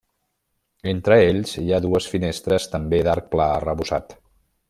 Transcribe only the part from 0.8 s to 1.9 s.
Entre ells hi ha